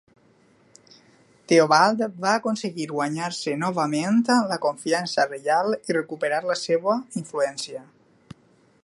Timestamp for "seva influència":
6.63-7.85